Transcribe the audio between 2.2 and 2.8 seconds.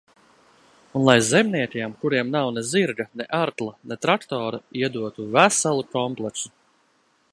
nav ne